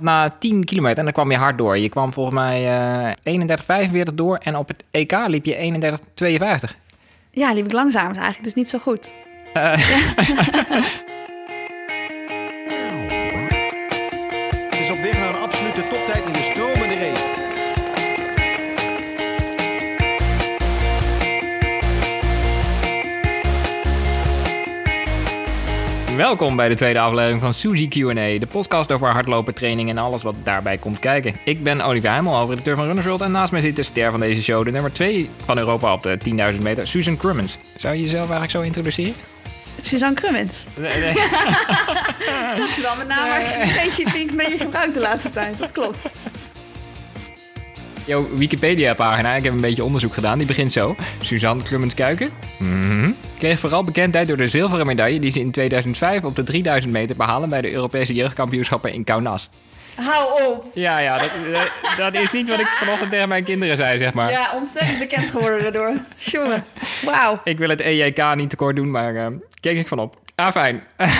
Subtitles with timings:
[0.00, 1.78] Na 10 kilometer, en dan kwam je hard door.
[1.78, 2.78] Je kwam volgens mij
[3.22, 5.98] eh 31,45 door en op het EK liep je
[6.70, 6.76] 31,52.
[7.30, 9.14] Ja, liep ik langzaam eigenlijk dus niet zo goed.
[9.52, 11.04] Het
[26.16, 30.22] Welkom bij de tweede aflevering van Suzy Q&A, de podcast over hardlopen, training en alles
[30.22, 31.36] wat daarbij komt kijken.
[31.44, 34.20] Ik ben Olivier Heimel, hoofdredacteur van Runners World en naast mij zit de ster van
[34.20, 36.18] deze show, de nummer 2 van Europa op de
[36.54, 37.58] 10.000 meter, Susan Crummins.
[37.76, 39.14] Zou je jezelf eigenlijk zo introduceren?
[39.80, 40.68] Suzanne Crummins.
[40.76, 41.14] Nee, nee.
[42.58, 45.58] Dat is wel met name maar een beetje ik een beetje gebruikt de laatste tijd.
[45.58, 46.12] Dat klopt.
[48.04, 50.96] Jouw Wikipedia-pagina, ik heb een beetje onderzoek gedaan, die begint zo.
[51.20, 53.05] Suzanne Crummins Kuiken mhm,
[53.38, 57.16] kreeg vooral bekendheid door de zilveren medaille die ze in 2005 op de 3000 meter
[57.16, 59.48] behalen bij de Europese jeugdkampioenschappen in Kaunas.
[59.96, 60.64] Hou op.
[60.74, 64.14] Ja, ja, dat, dat, dat is niet wat ik vanochtend tegen mijn kinderen zei, zeg
[64.14, 64.30] maar.
[64.30, 65.96] Ja, ontzettend bekend geworden daardoor.
[66.16, 66.64] Jongen,
[67.04, 67.40] wauw.
[67.44, 69.26] Ik wil het EJK niet tekort doen, maar uh,
[69.60, 70.16] keek ik van op.
[70.34, 70.82] Ah, fijn.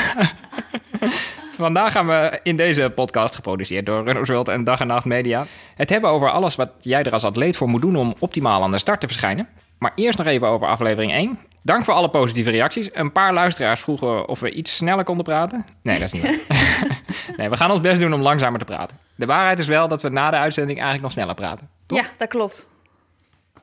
[1.56, 5.46] Vandaag gaan we in deze podcast, geproduceerd door Runners World en Dag en Nacht Media,
[5.74, 8.70] het hebben over alles wat jij er als atleet voor moet doen om optimaal aan
[8.70, 9.48] de start te verschijnen.
[9.78, 11.38] Maar eerst nog even over aflevering 1.
[11.66, 12.88] Dank voor alle positieve reacties.
[12.92, 15.64] Een paar luisteraars vroegen of we iets sneller konden praten.
[15.82, 16.56] Nee, dat is niet waar.
[17.36, 18.98] nee, we gaan ons best doen om langzamer te praten.
[19.14, 21.68] De waarheid is wel dat we na de uitzending eigenlijk nog sneller praten.
[21.86, 22.68] Ja, dat klopt.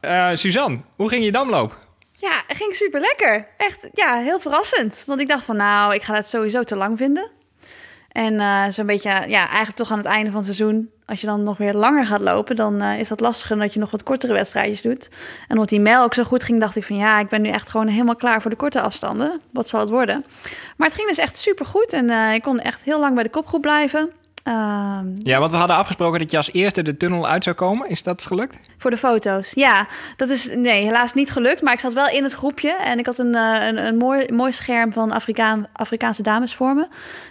[0.02, 1.78] Uh, Suzanne, hoe ging je damloop?
[2.12, 3.48] Ja, het ging super lekker.
[3.58, 5.04] Echt, ja, heel verrassend.
[5.08, 7.32] Want ik dacht van, nou, ik ga het sowieso te lang vinden.
[8.14, 11.28] En uh, zo'n beetje, ja, eigenlijk toch aan het einde van het seizoen, als je
[11.28, 14.04] dan nog weer langer gaat lopen, dan uh, is dat lastiger dat je nog wat
[14.04, 15.10] kortere wedstrijdjes doet.
[15.48, 17.50] En omdat die mijl ook zo goed ging, dacht ik van ja, ik ben nu
[17.50, 19.42] echt gewoon helemaal klaar voor de korte afstanden.
[19.52, 20.26] Wat zal het worden?
[20.78, 23.24] Maar het ging dus echt super goed en uh, ik kon echt heel lang bij
[23.24, 24.12] de kopgroep blijven.
[24.48, 27.90] Uh, ja, want we hadden afgesproken dat je als eerste de tunnel uit zou komen.
[27.90, 28.60] Is dat gelukt?
[28.78, 29.88] Voor de foto's, ja.
[30.16, 31.62] Dat is nee, helaas niet gelukt.
[31.62, 32.72] Maar ik zat wel in het groepje.
[32.72, 36.88] En ik had een, een, een mooi, mooi scherm van Afrikaan, Afrikaanse dames voor me.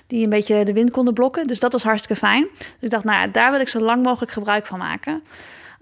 [0.07, 1.47] Die een beetje de wind konden blokken.
[1.47, 2.49] Dus dat was hartstikke fijn.
[2.59, 5.23] Dus ik dacht, nou daar wil ik zo lang mogelijk gebruik van maken.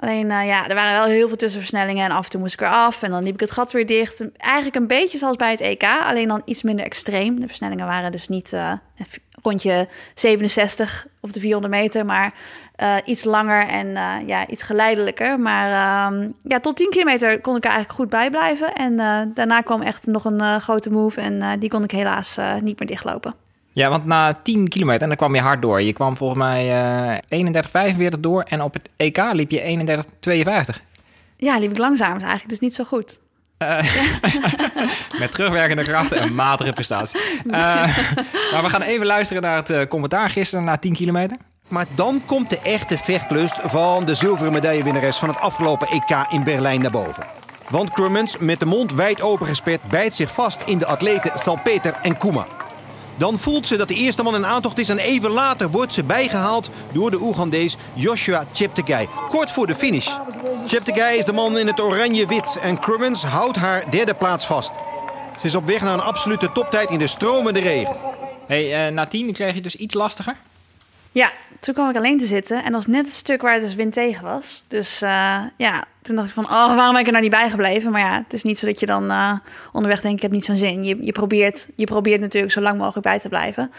[0.01, 2.05] Alleen, uh, ja, er waren wel heel veel tussenversnellingen.
[2.05, 3.03] En af en toe moest ik eraf.
[3.03, 4.37] En dan liep ik het gat weer dicht.
[4.37, 5.83] Eigenlijk een beetje zoals bij het EK.
[5.83, 7.41] Alleen dan iets minder extreem.
[7.41, 8.73] De versnellingen waren dus niet uh,
[9.43, 12.07] rondje 67 op de 400 meter.
[12.07, 12.35] Maar
[12.83, 13.89] uh, iets langer en
[14.27, 15.41] ja, iets geleidelijker.
[15.41, 15.69] Maar
[16.13, 18.73] uh, ja, tot 10 kilometer kon ik er eigenlijk goed bij blijven.
[18.73, 18.97] En
[19.35, 21.21] daarna kwam echt nog een grote move.
[21.21, 23.35] En die kon ik helaas niet meer dichtlopen.
[23.73, 25.83] Ja, want na 10 kilometer, en dan kwam je hard door.
[25.83, 26.83] Je kwam volgens mij
[27.31, 27.55] uh,
[28.15, 28.43] 31,45 door.
[28.43, 30.05] En op het EK liep je
[30.75, 30.83] 31,52.
[31.37, 32.17] Ja, liep ik langzaam.
[32.17, 33.21] is eigenlijk dus niet zo goed.
[33.63, 34.19] Uh, ja.
[35.21, 37.21] met terugwerkende kracht en matige prestatie.
[37.45, 37.53] Uh,
[38.53, 41.37] maar we gaan even luisteren naar het uh, commentaar gisteren na 10 kilometer.
[41.69, 46.45] Maar dan komt de echte vechtlust van de zilveren medaillewinnares van het afgelopen EK in
[46.45, 47.25] Berlijn naar boven.
[47.71, 52.17] Want Crummins, met de mond wijd opengesperd, bijt zich vast in de atleten Salpeter en
[52.17, 52.47] Koema.
[53.21, 56.05] Dan voelt ze dat de eerste man in aantocht is en even later wordt ze
[56.05, 59.09] bijgehaald door de Oegandees Joshua Cheptegei.
[59.29, 60.09] Kort voor de finish.
[60.67, 64.73] Cheptegei is de man in het oranje-wit en Crummins houdt haar derde plaats vast.
[65.41, 67.97] Ze is op weg naar een absolute toptijd in de stromende regen.
[68.47, 70.37] Hey, uh, na tien kreeg je dus iets lastiger?
[71.13, 73.75] Ja, toen kwam ik alleen te zitten en dat net het stuk waar het dus
[73.75, 74.65] wind tegen was.
[74.69, 77.51] Dus uh, ja, toen dacht ik van, oh, waarom ben ik er nou niet bij
[77.51, 77.93] gebleven?
[77.93, 79.33] Maar ja, het is niet zo dat je dan uh,
[79.73, 80.85] onderweg denkt, ik heb niet zo'n zin.
[80.85, 83.71] Je, je, probeert, je probeert natuurlijk zo lang mogelijk bij te blijven.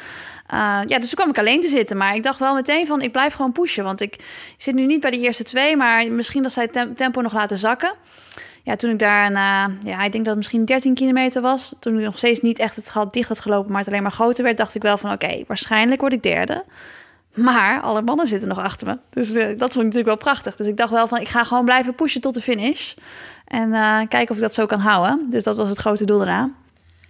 [0.53, 1.97] Uh, ja, dus toen kwam ik alleen te zitten.
[1.97, 3.83] Maar ik dacht wel meteen van, ik blijf gewoon pushen.
[3.83, 4.15] Want ik
[4.57, 7.57] zit nu niet bij de eerste twee, maar misschien dat zij het tempo nog laten
[7.57, 7.93] zakken.
[8.63, 11.75] Ja, toen ik daar na, ja, ik denk dat het misschien 13 kilometer was.
[11.79, 14.11] Toen ik nog steeds niet echt het gat dicht had gelopen, maar het alleen maar
[14.11, 16.63] groter werd, dacht ik wel van, oké, waarschijnlijk word ik derde.
[17.33, 18.97] Maar alle mannen zitten nog achter me.
[19.09, 20.55] Dus uh, dat vond ik natuurlijk wel prachtig.
[20.55, 22.93] Dus ik dacht wel van, ik ga gewoon blijven pushen tot de finish.
[23.45, 25.27] En uh, kijken of ik dat zo kan houden.
[25.29, 26.55] Dus dat was het grote doel eraan.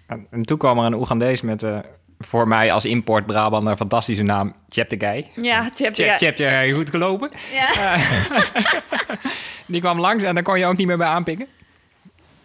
[0.08, 1.78] En, en toen kwam er een Oegandees met uh,
[2.20, 5.28] voor mij als import Brabander fantastische naam Cheptegei.
[5.36, 6.18] Ja, Cheptegei.
[6.18, 7.32] Cheptegei, goed gelopen.
[7.54, 7.96] Ja.
[9.68, 11.48] die kwam langs en daar kon je ook niet meer bij aanpikken.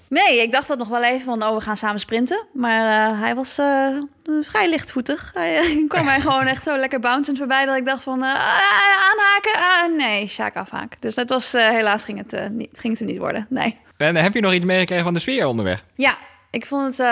[0.08, 2.46] Nee, ik dacht dat nog wel even van, oh, we gaan samen sprinten.
[2.52, 3.96] Maar uh, hij was uh,
[4.40, 5.30] vrij lichtvoetig.
[5.34, 9.54] Hij uh, kwam mij gewoon echt zo lekker bouncend voorbij dat ik dacht van, aanhaken?
[9.54, 10.96] Ah, nee, Sjaak afhaken.
[11.00, 13.78] Dus dat was, helaas ging het, niet, ging het hem niet worden, nee.
[13.96, 15.84] En heb je nog iets meegekregen van de sfeer onderweg?
[15.94, 16.16] Ja,
[16.56, 17.06] ik vond het, uh,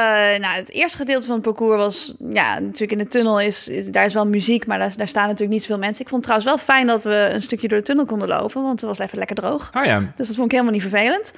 [0.44, 3.87] nou, het eerste gedeelte van het parcours was, ja, natuurlijk in de tunnel is, is
[3.87, 6.02] daar is wel muziek, maar daar, daar staan natuurlijk niet zoveel mensen.
[6.05, 8.62] Ik vond het trouwens wel fijn dat we een stukje door de tunnel konden lopen,
[8.62, 9.70] want het was even lekker droog.
[9.76, 9.99] Oh ja.
[9.99, 11.32] Dus dat vond ik helemaal niet vervelend.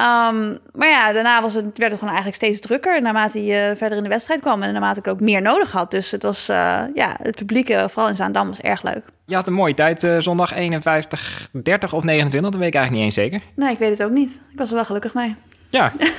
[0.00, 3.96] Um, maar ja, daarna was het, werd het gewoon eigenlijk steeds drukker naarmate je verder
[3.96, 5.90] in de wedstrijd kwam en naarmate ik ook meer nodig had.
[5.90, 9.04] Dus het was, uh, ja, het publiek, vooral in Zaandam, was erg leuk.
[9.26, 13.04] Je had een mooie tijd eh, zondag 51, 30 of 29, dat weet ik eigenlijk
[13.04, 13.48] niet eens zeker.
[13.54, 14.40] Nee, ik weet het ook niet.
[14.52, 15.34] Ik was er wel gelukkig mee.
[15.68, 15.92] Ja.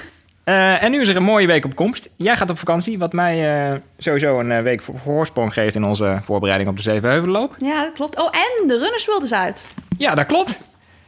[0.44, 2.10] Eh, en nu is er een mooie week op komst.
[2.16, 5.84] Jij gaat op vakantie, wat mij eh, sowieso een eh, week voor voorsprong geeft in
[5.84, 7.56] onze voorbereiding op de Zevenheuvelenloop.
[7.58, 8.20] Ja, dat klopt.
[8.20, 9.68] Oh, en de Runners World is uit.
[9.98, 10.60] Ja, dat klopt.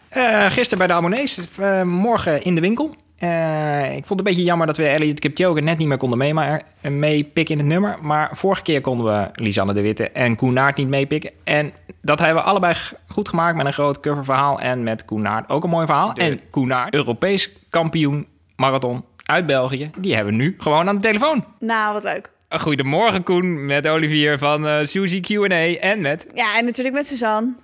[0.09, 1.39] Eh gisteren bij de abonnees,
[1.83, 2.95] morgen in de winkel.
[3.17, 6.35] Eh, ik vond het een beetje jammer dat we Elliot Kipchoge net niet meer konden
[6.81, 7.97] meepikken in het nummer.
[8.01, 11.31] Maar vorige keer konden we Lisanne de Witte en Koen Naert niet meepikken.
[11.43, 12.75] En dat hebben we allebei
[13.07, 14.59] goed gemaakt met een groot coververhaal.
[14.59, 16.13] En met Koen Naert ook een mooi verhaal.
[16.13, 19.89] En Koen Naert, Europees kampioen marathon uit België.
[19.97, 21.45] Die hebben we nu gewoon aan de telefoon.
[21.59, 22.29] Nou, wat leuk.
[22.49, 26.27] Goedemorgen Koen, met Olivier van eh Suzy Q&A en met...
[26.33, 27.55] Ja, en natuurlijk met Suzanne.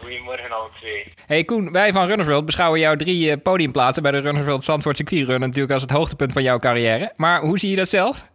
[0.00, 1.04] Goedemorgen alle twee.
[1.26, 4.64] Hey Koen, wij van Runners World beschouwen jouw drie eh, podiumplaatsen bij de Runners World
[4.64, 7.12] Zandvoort Circuit Run natuurlijk als het hoogtepunt van jouw carrière.
[7.16, 8.32] Maar hoe zie je dat zelf?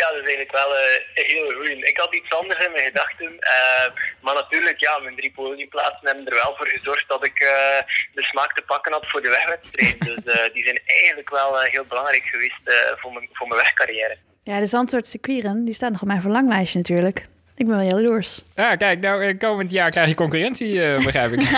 [0.00, 1.68] Ja, dat is eigenlijk wel eh, heel goed.
[1.88, 3.38] Ik had iets anders in mijn gedachten.
[3.38, 3.86] eh,
[4.20, 7.78] maar natuurlijk, ja, mijn drie podiumplaatsen hebben er wel voor gezorgd dat ik eh,
[8.14, 9.98] de smaak te pakken had voor de wegwedstrijd.
[10.04, 13.60] Dus eh, die zijn eigenlijk wel eh, heel belangrijk geweest eh, voor, mijn, voor mijn
[13.60, 14.16] wegcarrière.
[14.42, 17.18] Ja, de Zandvoort circuiren, die staat nog op mijn verlanglijstje natuurlijk.
[17.56, 18.42] Ik ben wel jaloers.
[18.54, 21.40] Ja, kijk, nou komend jaar krijg je concurrentie, begrijp ik.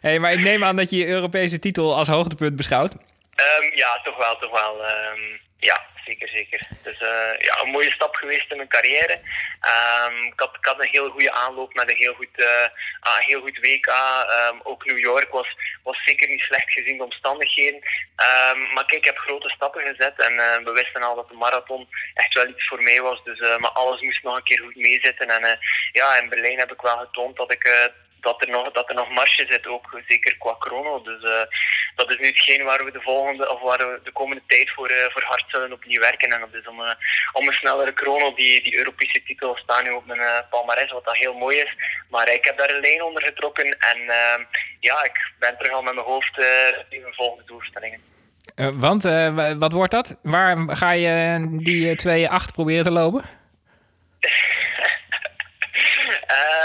[0.00, 2.92] hey, maar ik neem aan dat je je Europese titel als hoogtepunt beschouwt.
[3.34, 4.84] Ehm, ja, toch wel, toch wel.
[4.84, 5.20] ehm,
[5.62, 6.60] ja, zeker, zeker.
[6.82, 9.20] Dus eh, ja, een mooie stap geweest in mijn carrière.
[9.60, 12.66] Ehm, ik, had, ik had een heel goede aanloop met een heel goed, eh,
[13.00, 13.86] ah, heel goed WK.
[13.86, 17.80] Ehm, ook New York was, was zeker niet slecht gezien de omstandigheden.
[18.16, 21.34] Ehm, maar kijk, ik heb grote stappen gezet en eh, we wisten al dat de
[21.34, 23.24] marathon echt wel iets voor mij was.
[23.24, 25.28] Dus, maar alles moest nog een keer goed meezitten.
[25.28, 25.58] En
[25.92, 27.90] ja, in Berlijn heb ik wel getoond dat ik...
[28.22, 31.02] dat er, nog, dat er nog marge zit, ook zeker qua chrono.
[31.02, 31.42] Dus eh,
[31.94, 34.88] dat is nu hetgeen waar we de volgende of waar we de komende tijd voor,
[34.88, 36.30] eh, voor hard zullen opnieuw werken.
[36.30, 36.94] En dat is om, eh,
[37.32, 38.34] om een snellere chrono.
[38.34, 41.76] Die, die Europese titel staan nu op mijn palmarès, wat dat heel mooi is.
[42.10, 43.98] Maar ik heb daar een lijn onder getrokken en
[44.80, 46.38] ja, ik ben terug al met mijn hoofd
[46.88, 48.00] in mijn volgende doelstellingen.
[48.72, 49.02] Want
[49.58, 50.18] wat wordt dat?
[50.22, 53.22] Waar ga je die 2-8 proberen te lopen?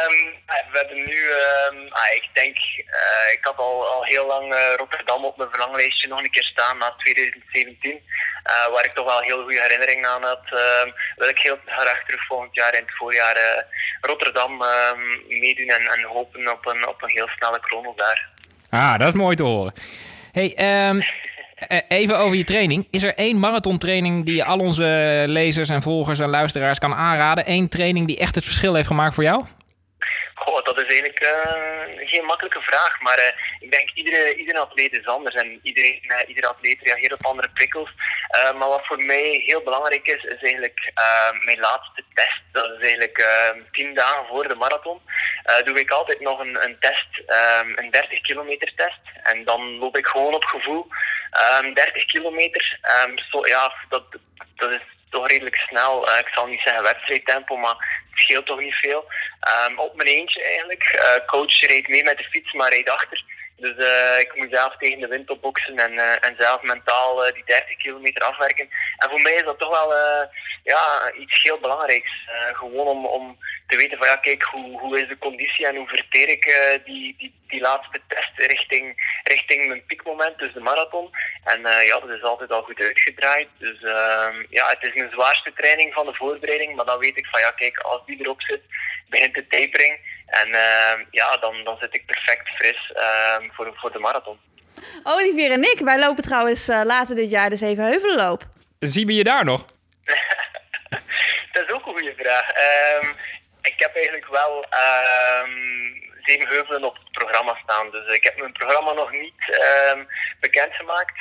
[0.05, 0.33] Um,
[0.77, 4.59] we hebben nu, um, ah, ik denk, uh, ik had al, al heel lang uh,
[4.75, 7.91] Rotterdam op mijn verlanglijstje nog een keer staan na 2017.
[7.91, 10.45] Uh, waar ik toch wel heel goede herinneringen aan had.
[10.51, 13.63] Um, wil ik heel graag terug volgend jaar in het voorjaar eh,
[14.01, 14.63] Rotterdam
[15.27, 18.29] meedoen en, en, hopen op een, op een heel snelle chrono daar.
[18.69, 19.73] Ah, dat is mooi te horen.
[20.31, 20.49] Hey,
[20.89, 21.01] um,
[22.01, 22.87] even over je training.
[22.91, 27.43] Is er één marathontraining die je al onze lezers en volgers en luisteraars kan aanraden?
[27.47, 29.45] Eén training die echt het verschil heeft gemaakt voor jou?
[30.39, 33.25] Goh, dat is eigenlijk uh, geen makkelijke vraag, maar uh,
[33.59, 37.49] ik denk iedere, iedere atleet is anders en iedereen, uh, iedere atleet reageert op andere
[37.49, 37.89] prikkels.
[38.57, 40.91] maar wat voor mij heel belangrijk is, is eigenlijk
[41.45, 42.41] mijn laatste test.
[42.51, 43.27] Dat is eigenlijk
[43.71, 45.01] tien dagen voor de marathon.
[45.65, 47.11] doe ik altijd nog een, een test,
[47.61, 49.01] um, een 30 kilometer test.
[49.23, 50.87] En dan loop ik gewoon op gevoel.
[51.61, 54.03] Um, 30 kilometer, um, ja, dat,
[54.55, 56.09] dat is toch redelijk snel.
[56.09, 59.05] Uh, ik zal niet zeggen wedstrijdtempo, maar het scheelt toch niet veel.
[59.67, 60.83] Um, op mijn eentje eigenlijk.
[60.95, 63.23] Uh, coach reed mee met de fiets, maar reed achter.
[63.57, 67.77] Dus uh, ik moet zelf tegen de wind opboksen en, en zelf mentaal die 30
[67.77, 68.69] kilometer afwerken.
[68.97, 69.93] En voor mij is dat toch wel
[70.63, 72.11] ja, iets heel belangrijks.
[72.53, 73.37] gewoon om, om
[73.67, 77.15] te weten van ja, kijk, hoe, hoe is de conditie en hoe verteer ik die,
[77.17, 81.09] die, die laatste test richting, richting mijn piekmoment, dus de marathon.
[81.43, 83.47] En ja, dat is altijd al goed uitgedraaid.
[83.57, 83.79] Dus
[84.49, 87.51] ja, het is mijn zwaarste training van de voorbereiding, maar dan weet ik van ja,
[87.51, 88.61] kijk, als die erop zit,
[89.09, 90.16] begint de tapering.
[90.27, 94.39] En uh, ja, dan, dan zit ik perfect fris uh, voor, voor de marathon.
[95.03, 98.43] Olivier en ik, wij lopen trouwens uh, later dit jaar de Zevenheuvelenloop.
[98.79, 99.65] Zien we je daar nog?
[101.53, 102.49] dat is ook een goede vraag.
[103.03, 103.15] Um,
[103.61, 107.91] ik heb eigenlijk wel um, Zevenheuvelen op het programma staan.
[107.91, 109.41] Dus ik heb mijn programma nog niet
[109.93, 110.07] um,
[110.39, 111.17] bekendgemaakt.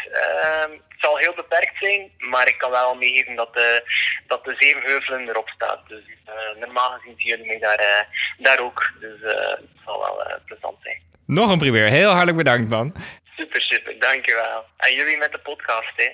[0.88, 3.82] het zal heel beperkt zijn, maar ik kan wel meegeven dat de,
[4.26, 5.80] dat de Zevenheuvelen erop staat.
[5.88, 8.92] Dus uh, normaal gezien zien jullie mij daar, uh, daar ook.
[9.00, 11.00] Dus uh, het zal wel plezant zijn.
[11.26, 11.88] Nog een primeur.
[11.88, 12.94] Heel hartelijk bedankt, man.
[13.36, 13.98] Super, super.
[13.98, 14.64] Dankjewel.
[14.76, 16.10] En jullie met de podcast, hè.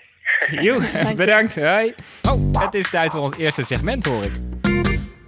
[0.61, 0.81] Jo,
[1.15, 1.55] bedankt.
[1.55, 1.95] Hoi.
[2.31, 4.62] Oh, het is tijd voor ons eerste segment, hoor ik.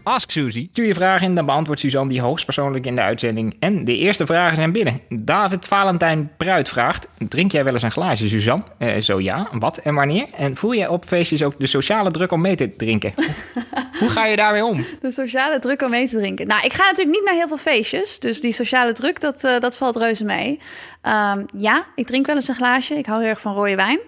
[0.05, 0.69] Ask Suzy.
[0.71, 3.57] Stuur je vragen in, dan beantwoordt Suzanne die hoogstpersoonlijk in de uitzending.
[3.59, 5.01] En de eerste vragen zijn binnen.
[5.09, 7.07] David Valentijn Pruit vraagt...
[7.29, 8.65] Drink jij wel eens een glaasje, Suzanne?
[8.79, 9.49] Uh, zo ja.
[9.53, 10.27] Wat en wanneer?
[10.37, 13.13] En voel jij op feestjes ook de sociale druk om mee te drinken?
[14.01, 14.85] Hoe ga je daarmee om?
[15.01, 16.47] De sociale druk om mee te drinken.
[16.47, 18.19] Nou, ik ga natuurlijk niet naar heel veel feestjes.
[18.19, 20.61] Dus die sociale druk, dat, uh, dat valt reuze mee.
[21.03, 22.95] Um, ja, ik drink wel eens een glaasje.
[22.95, 23.99] Ik hou heel erg van rode wijn.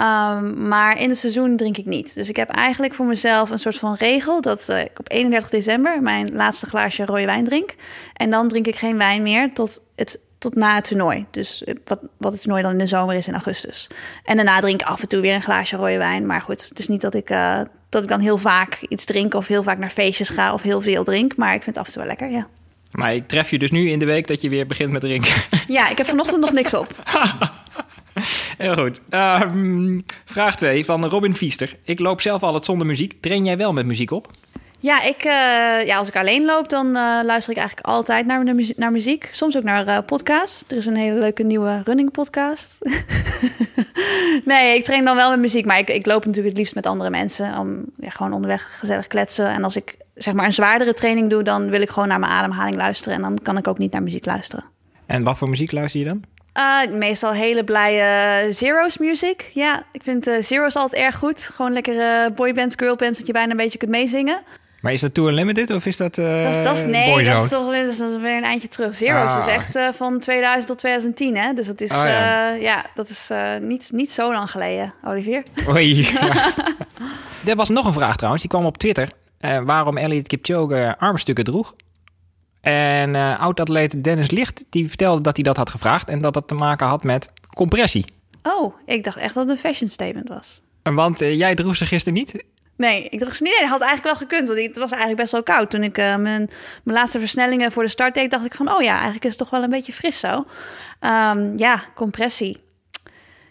[0.00, 2.14] Ehm, maar in het seizoen drink ik niet.
[2.14, 5.50] Dus ik heb eigenlijk voor mezelf een soort van regel dat eh, ik op 31
[5.50, 7.74] december mijn laatste glaasje rode wijn drink.
[8.14, 11.26] En dan drink ik geen wijn meer tot, het, tot na het toernooi.
[11.30, 13.88] Dus eh, wat, wat het toernooi dan in de zomer is in augustus.
[14.24, 16.26] En daarna drink ik af en toe weer een glaasje rode wijn.
[16.26, 19.34] Maar goed, het is niet dat ik, eh, dat ik dan heel vaak iets drink
[19.34, 21.36] of heel vaak naar feestjes ga of heel veel drink.
[21.36, 22.46] Maar ik vind het af en toe wel lekker, ja.
[22.90, 25.32] Maar ik tref je dus nu in de week dat je weer begint met drinken.
[25.68, 26.88] Ja, ik heb vanochtend nog niks op.
[28.60, 29.00] Heel goed.
[29.08, 31.76] Ehm, vraag 2 van Robin Viester.
[31.84, 33.20] Ik loop zelf altijd zonder muziek.
[33.20, 34.30] Train jij wel met muziek op?
[34.78, 38.44] Ja, ik, eh, ja, als ik alleen loop, dan eh, luister ik eigenlijk altijd naar,
[38.44, 39.28] naar, muziek, naar muziek.
[39.32, 40.64] Soms ook naar uh, podcasts.
[40.68, 42.78] Er is een hele leuke nieuwe running podcast.
[44.44, 46.86] nee, ik train dan wel met muziek, maar ik, ik loop natuurlijk het liefst met
[46.86, 47.58] andere mensen.
[47.58, 49.48] Om ja, gewoon onderweg gezellig kletsen.
[49.48, 52.32] En als ik zeg maar een zwaardere training doe, dan wil ik gewoon naar mijn
[52.32, 53.14] ademhaling luisteren.
[53.16, 54.64] En dan kan ik ook niet naar muziek luisteren.
[55.06, 56.24] En wat voor muziek luister je dan?
[56.60, 59.50] Uh, meestal hele blije Zero's music.
[59.54, 61.50] Ja, ik vind uh, Zero's altijd erg goed.
[61.54, 64.42] Gewoon lekkere boybands, girlbands, dat je bijna een beetje kunt meezingen.
[64.80, 67.42] Maar is dat Tour Unlimited of is dat uh, dat is, dat is, Nee, dat
[67.42, 68.94] is toch weer, dat is weer een eindje terug.
[68.94, 69.38] Zero's ah.
[69.46, 71.52] is echt uh, van 2000 tot 2010, hè?
[71.52, 72.54] Dus dat is, oh, ja.
[72.54, 72.84] Uh, ja.
[72.94, 75.42] dat is niet, niet zo lang geleden, Olivier.
[75.68, 76.08] Oei.
[77.46, 79.08] er was nog een vraag trouwens, die kwam op Twitter.
[79.64, 81.74] waarom Elliot Kipchoge armstukken droeg.
[82.60, 86.48] En uh, oud-atleet Dennis Licht die vertelde dat hij dat had gevraagd en dat dat
[86.48, 88.04] te maken had met compressie.
[88.42, 90.60] Oh, ik dacht echt dat het een fashion statement was.
[90.82, 92.44] Want uh, jij droeg ze gisteren niet?
[92.76, 93.52] Nee, ik droeg ze niet.
[93.52, 94.48] Nee, dat had eigenlijk wel gekund.
[94.48, 95.70] Want het was eigenlijk best wel koud.
[95.70, 96.50] Toen ik uh, mijn,
[96.82, 98.72] mijn laatste versnellingen voor de start deed, dacht ik van...
[98.72, 100.46] oh ja, eigenlijk is het toch wel een beetje fris zo.
[101.00, 102.58] Um, ja, compressie.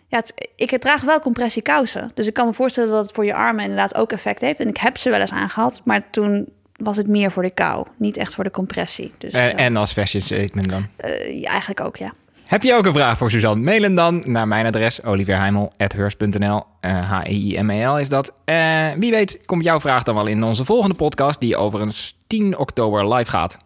[0.07, 2.11] Ja, het, ik draag wel compressiekousen.
[2.13, 4.59] Dus ik kan me voorstellen dat het voor je armen inderdaad ook effect heeft.
[4.59, 5.81] En ik heb ze wel eens aangehad.
[5.83, 6.49] Maar toen
[6.79, 9.12] was het meer voor de kou, niet echt voor de compressie.
[9.17, 10.88] Dus, uh, en als fashion statement dan?
[11.05, 12.13] Uh, ja, eigenlijk ook, ja.
[12.45, 13.63] Heb je ook een vraag voor Suzanne?
[13.63, 16.63] Mail hem dan naar mijn adres olivierheimel.hurst.nl.
[16.81, 18.33] Uh, H-I-M-E-L is dat.
[18.45, 21.39] Uh, wie weet komt jouw vraag dan wel in onze volgende podcast...
[21.39, 23.57] die overigens 10 oktober live gaat.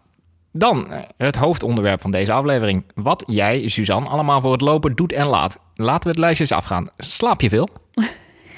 [0.52, 2.84] Dan het hoofdonderwerp van deze aflevering.
[2.96, 5.60] Wat jij, Suzanne, allemaal voor het lopen doet en laat.
[5.76, 6.88] Laten we het lijstje eens afgaan.
[6.98, 7.70] Slaap je veel?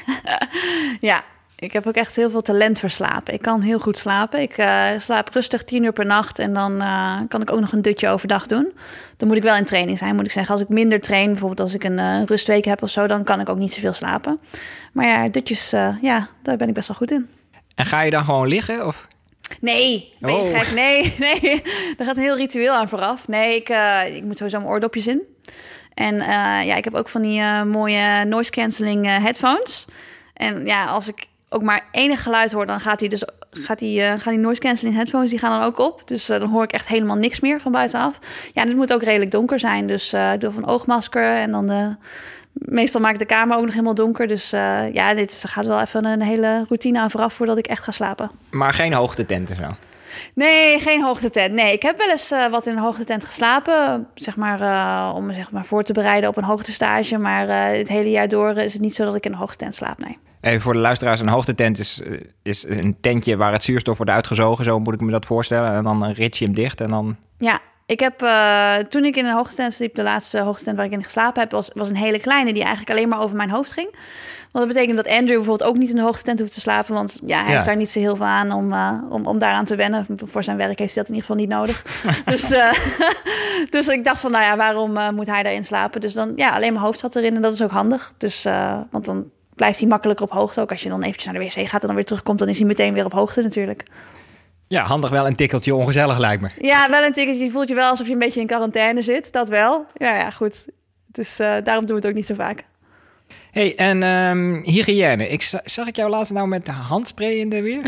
[1.10, 1.24] ja,
[1.60, 3.34] ik heb ook echt heel veel talent voor slapen.
[3.34, 4.42] Ik kan heel goed slapen.
[4.42, 7.72] Ik uh, slaap rustig tien uur per nacht en dan uh, kan ik ook nog
[7.72, 8.74] een dutje overdag doen.
[9.18, 10.54] Dan moet ik wel in training zijn, moet ik zeggen.
[10.54, 13.40] Als ik minder train, bijvoorbeeld als ik een uh, rustweek heb of zo, dan kan
[13.40, 14.40] ik ook niet zoveel slapen.
[14.92, 15.70] Maar ja, dutjes,
[16.02, 17.30] ja, daar ben ik best wel goed in.
[17.76, 18.88] En ga je dan gewoon liggen?
[18.88, 19.08] Of?
[19.60, 20.60] Nee, ben je oh.
[20.60, 20.74] gek?
[20.74, 21.62] Nee, nee.
[21.98, 23.28] Er gaat een heel ritueel aan vooraf.
[23.28, 23.70] Nee, ik,
[24.16, 25.22] ik moet sowieso mijn oordopjes in.
[25.94, 26.16] En
[26.66, 29.86] ja, ik heb ook van die mooie noise cancelling headphones.
[30.34, 34.02] En ja, als ik ook maar enig geluid hoor, dan gaat hij dus gaat die,
[34.02, 36.08] uh, gaan die noise cancelling headphones die gaan dan ook op.
[36.08, 38.20] Dus uh, dan hoor ik echt helemaal niks meer van buitenaf.
[38.54, 39.88] Ja, en het moet ook redelijk donker zijn.
[39.88, 41.96] Dus uh, ik doe van oogmasker en dan de,
[42.52, 44.28] meestal maak ik de kamer ook nog helemaal donker.
[44.28, 44.50] Dus
[44.94, 48.32] ja, dit gaat wel even een hele routine aan vooraf voordat ik echt ga slapen.
[48.50, 49.68] Maar geen hoogtetenten zo?
[50.34, 51.54] Nee, geen hoogtetent.
[51.54, 54.08] Nee, ik heb wel eens uh, wat in een hoogtetent geslapen.
[54.14, 57.18] Zeg maar uh, om me zeg maar voor te bereiden op een hoogtestage.
[57.18, 59.76] Maar uh, het hele jaar door is het niet zo dat ik in een hoogtetent
[59.76, 60.00] slaap.
[60.00, 60.18] Nee.
[60.46, 62.02] Even voor de luisteraars, een hoogtetent is,
[62.44, 64.66] is een tentje waar het zuurstof wordt uitgezogen.
[64.66, 65.74] Zo moet ik me dat voorstellen.
[65.74, 67.16] En dan rit je hem dicht en dan...
[67.38, 70.92] Ja, ik heb uh, toen ik in een hoogtetent sliep, de laatste hoogtetent waar ik
[70.92, 73.72] in geslapen heb, was, was een hele kleine die eigenlijk alleen maar over mijn hoofd
[73.72, 73.90] ging.
[74.52, 77.20] Want dat betekent dat Andrew bijvoorbeeld ook niet in de hoogtetent hoeft te slapen, want
[77.26, 79.76] ja, hij heeft daar niet zo heel veel aan om, uh, om, om daaraan te
[79.76, 80.06] wennen.
[80.24, 81.86] Voor zijn werk heeft hij dat in ieder geval niet nodig.
[82.34, 82.74] dus, uh,
[83.76, 86.02] dus ik dacht van, nou ja, waarom moet hij daarin slapen?
[86.02, 88.14] Dus dan, ja, alleen mijn hoofd zat erin en dat is ook handig.
[88.18, 88.44] Dus,
[88.90, 90.62] want dan blijft hij makkelijker op hoogte.
[90.62, 92.58] Ook als je dan eventjes naar de wc gaat en dan weer terugkomt, dan is
[92.58, 93.84] hij meteen weer op hoogte natuurlijk.
[94.68, 96.50] Ja, handig wel een tikkeltje ongezellig lijkt me.
[96.62, 97.44] Ja, wel een tikkeltje.
[97.44, 99.32] Je voelt je wel alsof je een beetje in quarantaine zit.
[99.32, 99.86] Dat wel.
[99.94, 100.68] Ja, ja goed.
[101.06, 102.64] Dus uh, daarom doen we het ook niet zo vaak.
[103.52, 105.28] hey, en um, hygiëne.
[105.28, 107.82] Ik, zag ik jou later nou met handspray in de weer?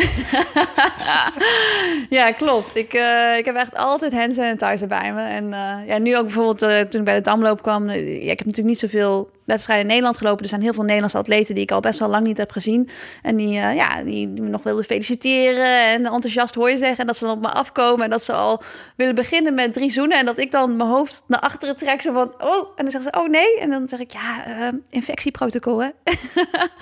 [2.17, 2.75] ja, klopt.
[2.75, 5.21] Ik, uh, ik heb echt altijd hand sanitizer bij me.
[5.21, 7.89] En uh, ja, nu ook bijvoorbeeld toen ik bij de damloop kwam.
[7.89, 10.43] Ja, ik heb natuurlijk niet zoveel wedstrijden in Nederland gelopen.
[10.43, 12.89] Er zijn heel veel Nederlandse atleten die ik al best wel lang niet heb gezien.
[13.21, 15.91] En die, uh, ja, die, me nog wilden feliciteren.
[15.93, 16.97] En enthousiast hoor je zeggen.
[16.97, 18.03] En dat ze dan op me afkomen.
[18.03, 18.61] En dat ze al
[18.95, 20.19] willen beginnen met drie zoenen.
[20.19, 22.01] En dat ik dan mijn hoofd naar achteren trek.
[22.01, 22.67] Zo van, oh.
[22.75, 23.59] En dan zeggen ze, oh nee.
[23.59, 25.89] En dan zeg ik, ja, uh, infectieprotocol, hè.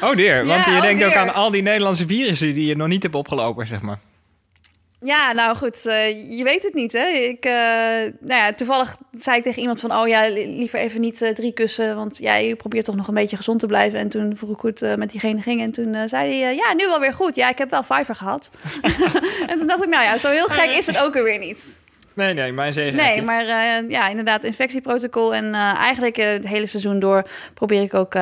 [0.01, 0.45] Oh dear.
[0.55, 3.15] Want je oh denkt ook aan al die Nederlandse virussen die je nog niet hebt
[3.15, 3.99] opgelopen, zeg maar.
[5.05, 6.91] Ja, nou goed, uh, je weet het niet.
[6.91, 7.07] Hè?
[7.07, 7.51] Ik, uh,
[8.19, 11.51] nou ja, toevallig zei ik tegen iemand van, oh ja, liever even niet uh, drie
[11.51, 13.99] kussen, want ja, je probeert toch nog een beetje gezond te blijven.
[13.99, 16.85] En toen vroeg ik hoe het met diegene ging en toen zei hij, ja, nu
[16.85, 17.35] wel weer goed.
[17.35, 18.51] Ja, ik heb wel Fiverr gehad.
[19.49, 21.79] en toen dacht ik, nou ja, zo heel gek is het ook weer niet.
[22.13, 22.95] Nee, nee, mijn zegen.
[22.95, 23.45] Nee, maar
[23.89, 28.13] ja, inderdaad, infectieprotocol en eigenlijk het hele seizoen door probeer ik ook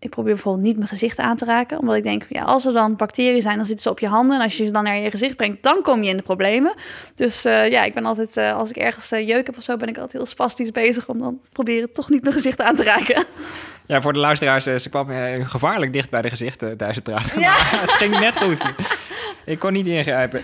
[0.00, 1.78] ik probeer bijvoorbeeld niet mijn gezicht aan te raken.
[1.78, 4.36] Omdat ik denk, ja, als er dan bacteriën zijn, dan zitten ze op je handen.
[4.36, 6.74] En als je ze dan naar je gezicht brengt, dan kom je in de problemen.
[7.14, 9.76] Dus uh, ja, ik ben altijd, uh, als ik ergens uh, jeuk heb of zo,
[9.76, 12.82] ben ik altijd heel spastisch bezig om dan proberen toch niet mijn gezicht aan te
[12.82, 13.24] raken.
[13.86, 15.08] Ja, voor de luisteraars, ze kwam
[15.44, 17.40] gevaarlijk dicht bij de gezicht tijdens het praten.
[17.40, 17.54] Ja.
[17.56, 18.62] het ging net goed.
[19.44, 20.42] Ik kon niet ingrijpen.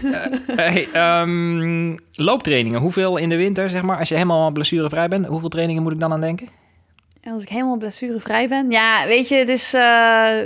[0.57, 0.89] hey,
[1.23, 5.83] um, looptrainingen, hoeveel in de winter, zeg maar, als je helemaal blessurevrij bent, hoeveel trainingen
[5.83, 6.49] moet ik dan aan denken?
[7.33, 8.71] Als ik helemaal blessurevrij ben.
[8.71, 9.75] Ja, weet je, het is.
[9.75, 10.40] Uh,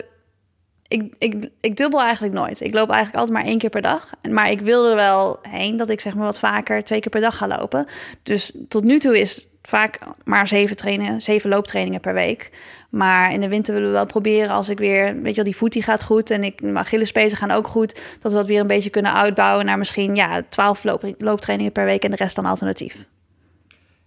[0.89, 2.61] ik, ik, ik dubbel eigenlijk nooit.
[2.61, 4.11] Ik loop eigenlijk altijd maar één keer per dag.
[4.31, 7.21] Maar ik wil er wel heen dat ik zeg maar wat vaker twee keer per
[7.21, 7.87] dag ga lopen.
[8.23, 12.51] Dus tot nu toe is vaak maar zeven, trainen, zeven looptrainingen per week.
[12.91, 15.57] Maar in de winter willen we wel proberen als ik weer, weet je wel, die
[15.57, 18.61] voet die gaat goed en ik, mijn Achillespezen gaan ook goed, dat we dat weer
[18.61, 22.37] een beetje kunnen uitbouwen naar misschien ja, twaalf loop, looptrainingen per week en de rest
[22.37, 23.07] dan alternatief.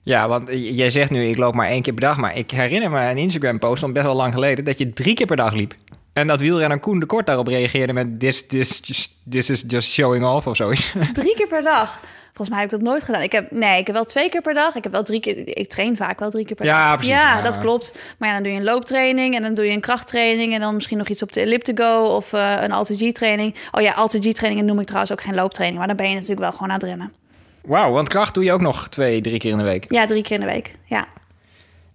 [0.04, 2.18] Ja, want jij zegt nu, ik loop maar één keer per dag.
[2.18, 4.66] Maar ik herinner me een Instagram-post van best wel lang geleden...
[4.66, 5.74] dat je drie keer per dag liep.
[6.14, 8.20] En dat wielrenner Koen de Kort daarop reageerde met...
[8.20, 10.94] This, this, just, this is just showing off of zoiets.
[11.14, 12.00] Drie keer per dag?
[12.26, 13.22] Volgens mij heb ik dat nooit gedaan.
[13.22, 14.76] Ik heb, nee, ik heb wel twee keer per dag.
[14.76, 15.58] Ik heb wel drie keer...
[15.58, 16.96] Ik train vaak wel drie keer per ja, dag.
[16.96, 17.94] Precies, ja, dat klopt.
[18.18, 19.36] Maar ja, dan doe je een looptraining...
[19.36, 20.54] en dan doe je een krachttraining...
[20.54, 22.06] en dan misschien nog iets op de elliptico...
[22.06, 23.56] of uh, een Alter-G-training.
[23.72, 25.80] Oh ja, Alter-G-trainingen noem ik trouwens ook geen looptraining...
[25.80, 27.14] maar dan ben je natuurlijk wel gewoon aan het rennen.
[27.64, 29.86] Wauw, want kracht doe je ook nog twee, drie keer in de week?
[29.88, 31.06] Ja, drie keer in de week, ja.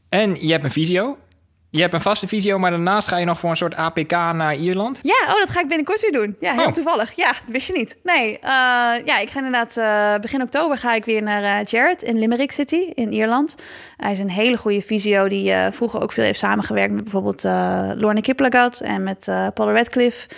[0.09, 1.17] En je hebt een visio.
[1.71, 4.57] Je hebt een vaste visio, maar daarnaast ga je nog voor een soort APK naar
[4.57, 4.99] Ierland?
[5.03, 6.37] Ja, oh, dat ga ik binnenkort weer doen.
[6.41, 6.73] Ja, heel oh.
[6.73, 7.13] toevallig.
[7.17, 7.97] Ja, dat wist je niet.
[8.03, 8.41] Nee, uh,
[9.05, 9.77] ja, ik ga inderdaad...
[9.77, 13.55] Uh, begin oktober ga ik weer naar uh, Jared in Limerick City in Ierland.
[13.97, 16.93] Hij is een hele goede visio die vroeger ook veel heeft samengewerkt...
[16.93, 17.43] met bijvoorbeeld
[18.01, 20.29] Lorne Kiplagat en met Paul Radcliffe...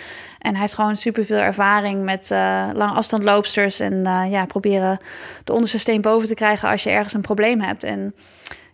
[0.41, 3.79] En hij heeft gewoon superveel ervaring met uh, lange afstandloopsters.
[3.79, 4.99] En uh, ja, proberen
[5.43, 7.83] de onderste steen boven te krijgen als je ergens een probleem hebt.
[7.83, 8.15] En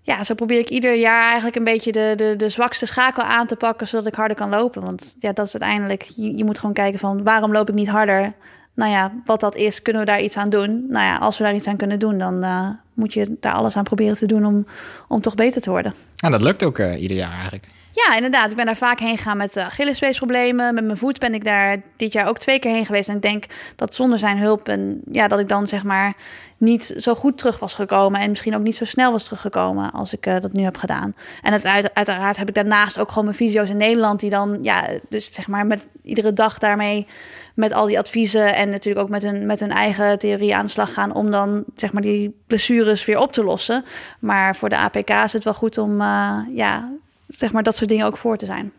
[0.02, 3.48] ja, zo probeer ik ieder jaar eigenlijk een beetje de, de, de zwakste schakel aan
[3.48, 4.82] te pakken, zodat ik harder kan lopen.
[4.82, 8.34] Want ja, dat is uiteindelijk, je, moet gewoon kijken van waarom loop ik niet harder?
[8.74, 10.86] Nou ja, wat dat is, kunnen we daar iets aan doen?
[10.90, 13.76] Nou ja, als we daar iets aan kunnen doen, dan uh, moet je daar alles
[13.76, 14.66] aan proberen te doen om,
[15.08, 15.94] om toch beter te worden.
[16.18, 17.66] En dat lukt ook ieder jaar eigenlijk.
[18.06, 18.50] Ja, inderdaad.
[18.50, 20.74] Ik ben daar vaak heen gegaan met Achillespeesproblemen.
[20.74, 23.10] Met mijn voet ben ik daar dit jaar ook twee keer heen geweest.
[23.10, 26.14] En ik denk dat zonder zijn hulp en ja, dat ik dan zeg maar
[26.58, 28.20] niet zo goed terug was gekomen.
[28.20, 31.16] En misschien ook niet zo snel was teruggekomen als ik uh, dat nu heb gedaan.
[31.42, 34.20] En het, uit, uiteraard heb ik daarnaast ook gewoon mijn fysio's in Nederland.
[34.20, 37.08] Die dan, ja, dus zeg maar met iedere dag daarmee
[37.56, 40.72] met al die adviezen en natuurlijk ook met hun, met hun eigen theorie aan de
[40.72, 43.86] slag gaan om dan zeg maar die blessures weer op te lossen.
[44.20, 46.90] Maar voor de APK is het wel goed om uh, ja,
[47.28, 48.72] zeg maar dat soort dingen ook voor te zijn.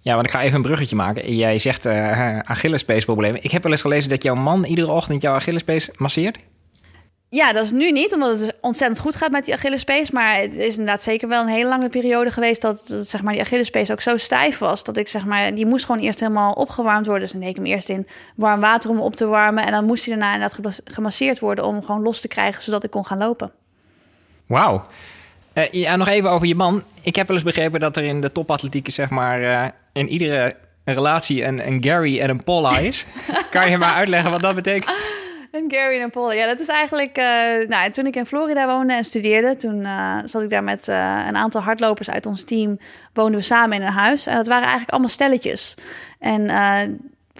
[0.00, 1.36] Ja, want ik ga even een bruggetje maken.
[1.36, 3.44] Jij zegt uh, Achillespeesproblemen.
[3.44, 6.38] Ik heb wel eens gelezen dat jouw man iedere ochtend jouw Achillespees masseert.
[7.30, 10.10] Ja, dat is nu niet, omdat het dus ontzettend goed gaat met die Achillespees.
[10.10, 13.32] Maar het is inderdaad zeker wel een hele lange periode geweest dat, dat zeg maar,
[13.32, 14.84] die Achillespees ook zo stijf was.
[14.84, 17.22] Dat ik zeg maar, die moest gewoon eerst helemaal opgewarmd worden.
[17.22, 19.66] Dus dan deed ik hem eerst in warm water om op te warmen.
[19.66, 22.84] En dan moest hij daarna inderdaad gemasseerd worden om hem gewoon los te krijgen, zodat
[22.84, 23.52] ik kon gaan lopen.
[24.46, 24.86] Wauw.
[25.58, 26.84] Uh, ja, nog even over je man.
[27.02, 30.54] Ik heb wel eens begrepen dat er in de topatletiek, zeg maar, uh, in iedere
[30.84, 33.06] relatie een, een Gary en een Paula is.
[33.50, 34.96] kan je maar uitleggen wat dat betekent?
[35.52, 36.32] Een Gary en een Paula.
[36.32, 37.18] Ja, dat is eigenlijk...
[37.18, 39.56] Uh, nou, toen ik in Florida woonde en studeerde...
[39.56, 39.86] toen
[40.24, 42.78] zat ik daar met een aantal hardlopers uit ons team...
[43.12, 44.26] woonden we samen in een huis.
[44.26, 45.74] En dat waren eigenlijk allemaal stelletjes.
[46.18, 46.50] En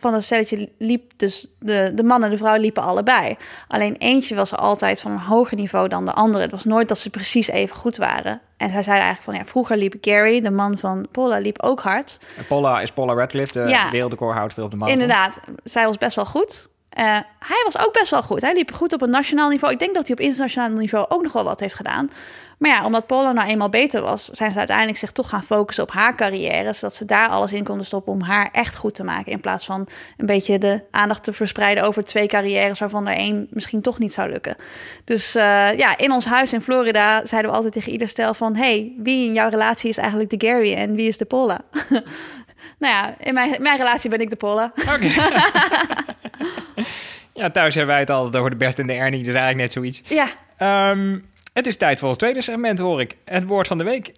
[0.01, 3.37] van dat stelletje liep dus de, de man en de vrouw liepen allebei.
[3.69, 6.43] Alleen eentje was altijd van een hoger niveau dan de andere.
[6.43, 8.41] Het was nooit dat ze precies even goed waren.
[8.57, 11.81] En zij zei eigenlijk van ja, vroeger liep Gary, de man van Paula, liep ook
[11.81, 12.19] hard.
[12.37, 14.89] En Paula is Paula Radcliffe, de ja, wereldrecordhoudster op de man.
[14.89, 16.69] Inderdaad, zij was best wel goed.
[16.99, 17.05] Uh,
[17.39, 18.41] hij was ook best wel goed.
[18.41, 19.73] Hij liep goed op een nationaal niveau.
[19.73, 22.11] Ik denk dat hij op internationaal niveau ook nog wel wat heeft gedaan.
[22.59, 25.85] Maar ja, omdat Polo nou eenmaal beter was, zijn ze uiteindelijk zich toch gaan focussen
[25.85, 26.73] op haar carrière.
[26.73, 29.33] Zodat ze daar alles in konden stoppen om haar echt goed te maken.
[29.33, 33.47] In plaats van een beetje de aandacht te verspreiden over twee carrières waarvan er één
[33.51, 34.57] misschien toch niet zou lukken.
[35.05, 35.43] Dus uh,
[35.77, 38.57] ja, in ons huis in Florida zeiden we altijd tegen ieder stel van...
[38.57, 41.61] hey, wie in jouw relatie is eigenlijk de Gary en wie is de Paula?
[42.79, 44.73] nou ja, in mijn, mijn relatie ben ik de Paula.
[44.75, 45.09] Oké.
[47.41, 49.73] ja, thuis hebben wij het altijd over de Bert en de Ernie, dus eigenlijk net
[49.73, 50.03] zoiets.
[50.05, 50.29] Ja.
[50.91, 51.27] Um,
[51.59, 53.17] het is tijd voor het tweede segment, hoor ik.
[53.25, 54.13] Het woord van de week.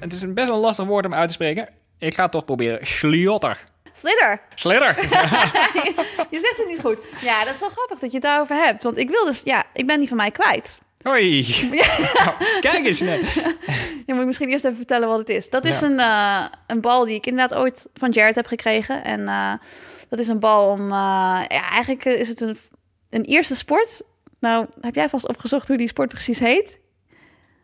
[0.00, 1.68] Het is een best wel lastig woord om uit te spreken.
[1.98, 2.86] Ik ga het toch proberen.
[2.86, 3.58] Sliotter.
[3.92, 4.40] Slidder.
[4.54, 4.96] Slidder.
[6.34, 6.98] je zegt het niet goed.
[7.20, 8.82] Ja, dat is wel grappig dat je het daarover hebt.
[8.82, 10.80] Want ik wil dus, ja, ik ben die van mij kwijt.
[11.02, 11.56] Hoi.
[11.70, 13.00] Nou, kijk eens.
[13.00, 13.24] Nee.
[14.06, 15.50] Je moet misschien eerst even vertellen wat het is.
[15.50, 19.04] Dat is een, uh, een bal die ik inderdaad ooit van Jared heb gekregen.
[19.04, 19.52] En uh,
[20.12, 20.80] dat is een bal om.
[20.80, 20.88] Uh,
[21.48, 22.56] ja, eigenlijk is het een,
[23.10, 24.02] een eerste sport.
[24.40, 26.80] Nou, heb jij vast opgezocht hoe die sport precies heet?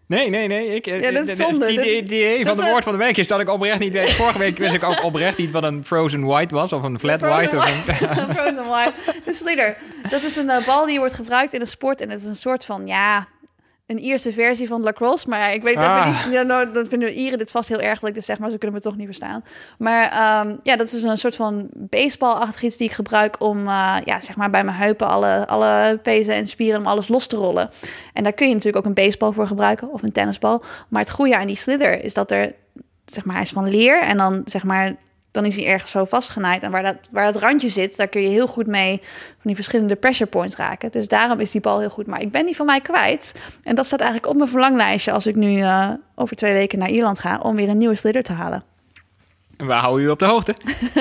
[0.06, 0.74] Nee, nee, nee.
[0.74, 1.66] Ik, Ja, dat is zonde.
[1.66, 3.92] Het Dat- idee, idee van de woord van de week is dat ik oprecht niet
[3.92, 4.11] weet.
[4.11, 6.72] Vorige week wist ik ook oprecht niet wat een frozen white was.
[6.72, 7.56] Of een flat white.
[7.56, 8.34] Of een.
[8.34, 8.92] Frozen white.
[9.24, 9.76] De slidder.
[10.11, 12.00] Dat is een eh, bal die wordt gebruikt in de sport.
[12.00, 13.28] En het is een soort van, ja,
[13.88, 15.29] een Ierse versie van lacrosse.
[15.29, 16.03] Maar ik weet dat Ah.
[16.03, 16.35] we niet...
[16.35, 18.59] Ja, nou, dan vinden Ieren dit vast heel erg dat ik dit zeg, maar ze
[18.59, 19.44] kunnen me toch niet verstaan.
[19.79, 23.96] Maar ehm, ja, dat is een soort van baseballachtig iets die ik gebruik om, eh,
[24.05, 27.37] ja, zeg maar bij mijn heupen alle, alle pezen en spieren om alles los te
[27.37, 27.70] rollen.
[28.12, 30.62] En daar kun je natuurlijk ook een baseball voor gebruiken of een tennisbal.
[30.88, 32.53] Maar het goede aan die slidder is dat er,
[33.05, 34.94] zeg maar, hij is van leer en dan, zeg maar,
[35.30, 36.62] dan is hij ergens zo vastgenaaid.
[36.62, 39.54] En waar dat, waar dat randje zit, daar kun je heel goed mee van die
[39.54, 40.90] verschillende pressure points raken.
[40.90, 42.06] Dus daarom is die bal heel goed.
[42.06, 43.34] Maar ik ben die van mij kwijt.
[43.62, 46.90] En dat staat eigenlijk op mijn verlanglijstje als ik nu eh, over twee weken naar
[46.90, 48.62] Ierland ga om weer een nieuwe slidder te halen.
[49.56, 50.54] we houden u op de hoogte.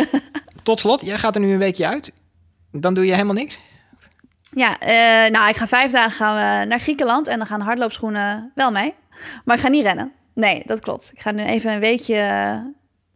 [0.63, 2.11] Tot slot, jij gaat er nu een weekje uit.
[2.71, 3.59] Dan doe je helemaal niks.
[4.51, 8.51] Ja, eh, nou, ik ga vijf dagen gaan we naar Griekenland en dan gaan hardloopschoenen
[8.55, 8.93] wel mee.
[9.45, 10.11] Maar ik ga niet rennen.
[10.33, 11.11] Nee, dat klopt.
[11.13, 12.15] Ik ga nu even een weekje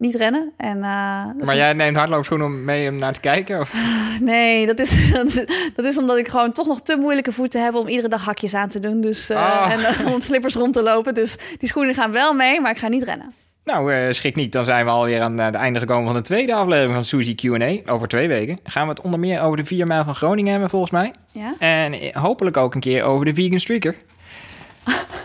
[0.01, 0.51] niet rennen.
[0.57, 3.59] En, eh, Maar jij neemt hardloopschoenen om mee om naar te kijken?
[3.59, 3.73] Of?
[4.21, 7.63] Nee, dat is, dat, is, dat is omdat ik gewoon toch nog te moeilijke voeten
[7.63, 9.01] heb om iedere dag hakjes aan te doen.
[9.01, 9.71] Dus, Ah.
[9.71, 11.13] En gewoon slippers rond te lopen.
[11.13, 13.33] Dus die schoenen gaan wel mee, maar ik ga niet rennen.
[13.63, 14.51] Nou, schrik niet.
[14.51, 17.91] Dan zijn we alweer aan het einde gekomen van de tweede aflevering van Suzy Q&A.
[17.93, 20.69] Over twee weken gaan we het onder meer over de 4 mijl van Groningen hebben,
[20.69, 21.13] volgens mij.
[21.31, 21.53] Ja?
[21.59, 23.95] En hopelijk ook een keer over de Vegan Streaker.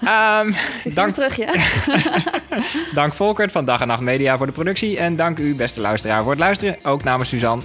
[0.04, 0.52] Ehm,
[0.84, 1.52] dank, terug, ja?
[2.94, 4.98] dank Volkert van Dag en Nacht Media voor de productie.
[4.98, 6.76] En dank u, beste luisteraar, voor het luisteren.
[6.82, 7.62] Ook namens Suzanne.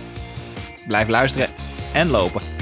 [0.87, 1.47] Blijf luisteren
[1.93, 2.60] en lopen.